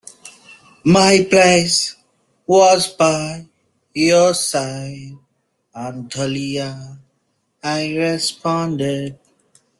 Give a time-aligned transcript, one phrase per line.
[0.83, 1.95] "My place
[2.47, 3.47] was by
[3.93, 5.11] your side,
[5.75, 6.97] Aunt Dahlia,"
[7.63, 9.19] I responded.